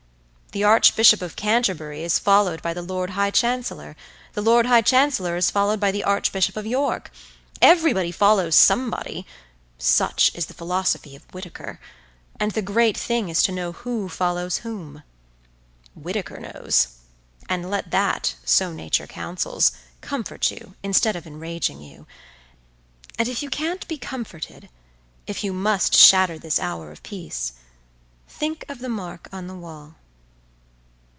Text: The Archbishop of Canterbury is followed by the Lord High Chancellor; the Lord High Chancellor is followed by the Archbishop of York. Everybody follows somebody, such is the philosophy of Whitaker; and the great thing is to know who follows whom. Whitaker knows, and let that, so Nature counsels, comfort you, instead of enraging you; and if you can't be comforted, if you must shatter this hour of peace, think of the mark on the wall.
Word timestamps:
The 0.53 0.65
Archbishop 0.65 1.21
of 1.21 1.37
Canterbury 1.37 2.03
is 2.03 2.19
followed 2.19 2.61
by 2.61 2.73
the 2.73 2.81
Lord 2.81 3.11
High 3.11 3.31
Chancellor; 3.31 3.95
the 4.33 4.41
Lord 4.41 4.65
High 4.65 4.81
Chancellor 4.81 5.37
is 5.37 5.49
followed 5.49 5.79
by 5.79 5.93
the 5.93 6.03
Archbishop 6.03 6.57
of 6.57 6.65
York. 6.65 7.09
Everybody 7.61 8.11
follows 8.11 8.53
somebody, 8.53 9.25
such 9.77 10.29
is 10.35 10.47
the 10.47 10.53
philosophy 10.53 11.15
of 11.15 11.23
Whitaker; 11.33 11.79
and 12.37 12.51
the 12.51 12.61
great 12.61 12.97
thing 12.97 13.29
is 13.29 13.41
to 13.43 13.53
know 13.53 13.71
who 13.71 14.09
follows 14.09 14.57
whom. 14.57 15.03
Whitaker 15.95 16.37
knows, 16.41 16.95
and 17.47 17.69
let 17.71 17.89
that, 17.91 18.35
so 18.43 18.73
Nature 18.73 19.07
counsels, 19.07 19.71
comfort 20.01 20.51
you, 20.51 20.75
instead 20.83 21.15
of 21.15 21.25
enraging 21.25 21.81
you; 21.81 22.05
and 23.17 23.29
if 23.29 23.41
you 23.41 23.49
can't 23.49 23.87
be 23.87 23.97
comforted, 23.97 24.67
if 25.27 25.45
you 25.45 25.53
must 25.53 25.95
shatter 25.95 26.37
this 26.37 26.59
hour 26.59 26.91
of 26.91 27.01
peace, 27.03 27.53
think 28.27 28.65
of 28.67 28.79
the 28.79 28.89
mark 28.89 29.29
on 29.31 29.47
the 29.47 29.55
wall. 29.55 29.95